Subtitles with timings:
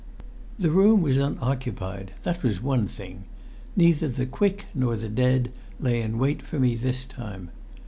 [0.57, 2.13] The room was unoccupied.
[2.23, 3.25] That was one thing.
[3.75, 7.51] Neither the quick nor the dead lay in wait for me this time.